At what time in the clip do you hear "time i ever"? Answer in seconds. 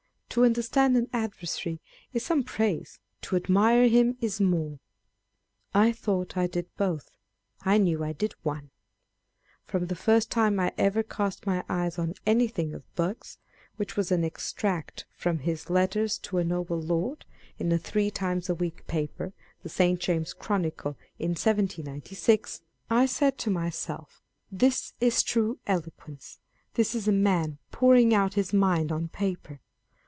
10.31-11.03